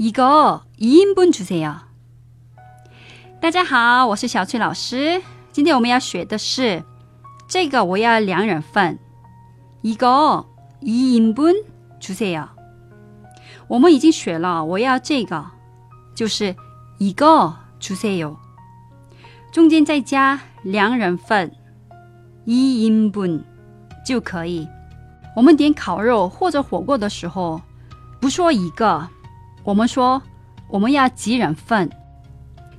[0.00, 1.76] 이거2인분 주세요。
[3.40, 5.22] 大家好，我是小翠老师。
[5.52, 6.84] 今天我们要学的是
[7.48, 8.98] 这个，我要两人份。
[9.82, 12.48] 이거2인분주세요。
[13.68, 15.44] 我们已经学了，我要这个，
[16.14, 16.54] 就是
[16.98, 18.36] 이거주세 요。
[19.52, 21.50] 中间再加两人份，
[22.46, 23.42] 2인분
[24.04, 24.68] 就可以。
[25.34, 27.60] 我们点烤肉或者火锅的时候，
[28.20, 29.08] 不说一个，
[29.63, 30.21] 我们说
[30.67, 31.89] 我们要几人份。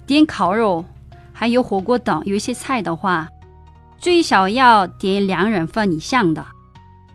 [0.06, 0.84] 点烤肉
[1.32, 3.28] 还有火锅等有一些菜的话，
[3.98, 6.44] 最少要点两人份以上的。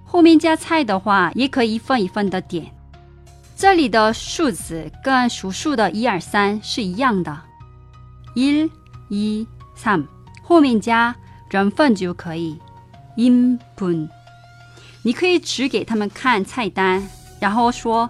[0.04, 2.66] 后面加菜的话，也可以一份一份的点。
[3.58, 7.38] 这里的数字跟数数的一二三是一样的，
[8.36, 8.70] 一、
[9.10, 10.04] 一、三，
[10.44, 11.16] 后面加
[11.50, 12.58] 人份就可以。
[13.18, 14.08] 인 분，
[15.02, 17.04] 你可以指给他们看菜单，
[17.40, 18.10] 然后说